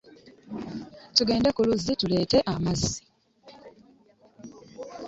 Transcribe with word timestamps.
Tugende 1.15 1.49
ku 1.55 1.61
luzzi 1.67 1.93
tuleete 1.99 2.37
amazzi. 2.53 2.99